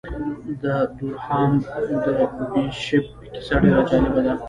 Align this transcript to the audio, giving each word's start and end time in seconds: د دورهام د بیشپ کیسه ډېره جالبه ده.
د 0.63 0.65
دورهام 0.97 1.51
د 2.03 2.05
بیشپ 2.51 3.05
کیسه 3.31 3.53
ډېره 3.61 3.81
جالبه 3.89 4.19
ده. 4.25 4.33